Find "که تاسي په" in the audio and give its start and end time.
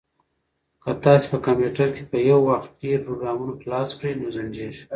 0.83-1.37